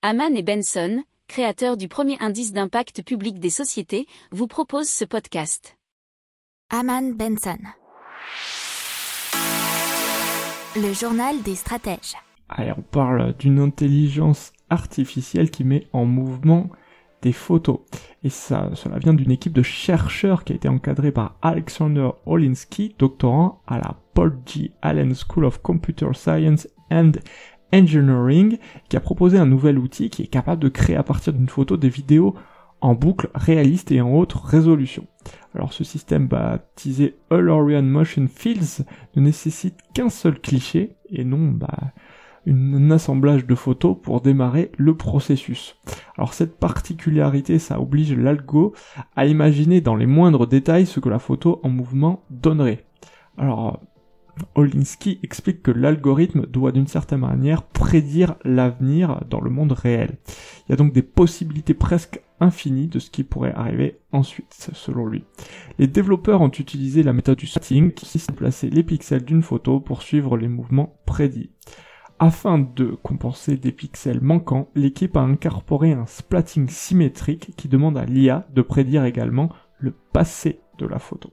Haman 0.00 0.36
et 0.36 0.44
Benson, 0.44 1.02
créateurs 1.26 1.76
du 1.76 1.88
premier 1.88 2.16
indice 2.20 2.52
d'impact 2.52 3.02
public 3.02 3.40
des 3.40 3.50
sociétés, 3.50 4.06
vous 4.30 4.46
proposent 4.46 4.88
ce 4.88 5.04
podcast. 5.04 5.76
Haman 6.70 7.16
Benson. 7.16 7.58
Le 10.76 10.92
journal 10.92 11.42
des 11.42 11.56
stratèges. 11.56 12.14
Allez, 12.48 12.72
on 12.78 12.82
parle 12.82 13.34
d'une 13.38 13.58
intelligence 13.58 14.52
artificielle 14.70 15.50
qui 15.50 15.64
met 15.64 15.88
en 15.92 16.04
mouvement 16.04 16.70
des 17.22 17.32
photos. 17.32 17.80
Et 18.22 18.30
ça, 18.30 18.70
cela 18.74 19.00
vient 19.00 19.14
d'une 19.14 19.32
équipe 19.32 19.52
de 19.52 19.62
chercheurs 19.62 20.44
qui 20.44 20.52
a 20.52 20.56
été 20.56 20.68
encadrée 20.68 21.10
par 21.10 21.36
Alexander 21.42 22.10
Olinsky, 22.24 22.94
doctorant 23.00 23.62
à 23.66 23.78
la 23.78 23.96
Paul 24.14 24.38
G. 24.46 24.70
Allen 24.80 25.16
School 25.16 25.44
of 25.44 25.60
Computer 25.60 26.10
Science 26.14 26.68
and 26.88 27.14
Engineering, 27.72 28.58
qui 28.88 28.96
a 28.96 29.00
proposé 29.00 29.38
un 29.38 29.46
nouvel 29.46 29.78
outil 29.78 30.10
qui 30.10 30.22
est 30.22 30.28
capable 30.28 30.62
de 30.62 30.68
créer 30.68 30.96
à 30.96 31.02
partir 31.02 31.32
d'une 31.32 31.48
photo 31.48 31.76
des 31.76 31.88
vidéos 31.88 32.34
en 32.80 32.94
boucle 32.94 33.30
réaliste 33.34 33.90
et 33.90 34.00
en 34.00 34.12
haute 34.12 34.32
résolution. 34.32 35.06
Alors 35.54 35.72
ce 35.72 35.84
système 35.84 36.28
baptisé 36.28 37.18
All-Orion 37.30 37.82
Motion 37.82 38.26
Fields 38.28 38.84
ne 39.16 39.22
nécessite 39.22 39.78
qu'un 39.94 40.10
seul 40.10 40.38
cliché 40.40 40.96
et 41.10 41.24
non 41.24 41.50
bah, 41.50 41.92
un 42.46 42.90
assemblage 42.90 43.46
de 43.46 43.54
photos 43.54 43.96
pour 44.00 44.20
démarrer 44.20 44.70
le 44.76 44.96
processus. 44.96 45.76
Alors 46.16 46.34
cette 46.34 46.58
particularité, 46.58 47.58
ça 47.58 47.80
oblige 47.80 48.14
l'algo 48.14 48.74
à 49.16 49.26
imaginer 49.26 49.80
dans 49.80 49.96
les 49.96 50.06
moindres 50.06 50.46
détails 50.46 50.86
ce 50.86 51.00
que 51.00 51.08
la 51.08 51.18
photo 51.18 51.60
en 51.62 51.68
mouvement 51.68 52.24
donnerait. 52.30 52.86
Alors 53.36 53.80
Olinsky 54.54 55.18
explique 55.22 55.62
que 55.62 55.70
l'algorithme 55.70 56.46
doit 56.46 56.72
d'une 56.72 56.86
certaine 56.86 57.20
manière 57.20 57.62
prédire 57.62 58.36
l'avenir 58.44 59.24
dans 59.28 59.40
le 59.40 59.50
monde 59.50 59.72
réel. 59.72 60.18
Il 60.66 60.70
y 60.70 60.72
a 60.72 60.76
donc 60.76 60.92
des 60.92 61.02
possibilités 61.02 61.74
presque 61.74 62.20
infinies 62.40 62.88
de 62.88 62.98
ce 62.98 63.10
qui 63.10 63.24
pourrait 63.24 63.54
arriver 63.54 63.98
ensuite, 64.12 64.70
selon 64.72 65.06
lui. 65.06 65.24
Les 65.78 65.86
développeurs 65.86 66.40
ont 66.40 66.50
utilisé 66.50 67.02
la 67.02 67.12
méthode 67.12 67.38
du 67.38 67.46
splatting 67.46 67.92
qui 67.92 68.04
consiste 68.04 68.30
à 68.30 68.34
placer 68.34 68.70
les 68.70 68.82
pixels 68.82 69.24
d'une 69.24 69.42
photo 69.42 69.80
pour 69.80 70.02
suivre 70.02 70.36
les 70.36 70.48
mouvements 70.48 70.98
prédits. 71.06 71.50
Afin 72.20 72.58
de 72.58 72.96
compenser 73.02 73.56
des 73.56 73.70
pixels 73.70 74.20
manquants, 74.20 74.70
l'équipe 74.74 75.16
a 75.16 75.20
incorporé 75.20 75.92
un 75.92 76.06
splatting 76.06 76.68
symétrique 76.68 77.54
qui 77.56 77.68
demande 77.68 77.96
à 77.96 78.04
l'IA 78.04 78.48
de 78.52 78.62
prédire 78.62 79.04
également 79.04 79.50
le 79.78 79.92
passé 79.92 80.60
de 80.78 80.86
la 80.86 80.98
photo. 80.98 81.32